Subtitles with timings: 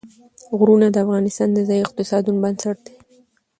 [0.57, 2.95] غرونه د افغانستان د ځایي اقتصادونو بنسټ دی.